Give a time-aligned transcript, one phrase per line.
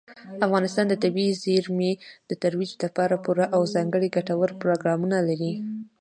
[0.45, 1.91] افغانستان د طبیعي زیرمې
[2.29, 5.53] د ترویج لپاره پوره او ځانګړي ګټور پروګرامونه لري.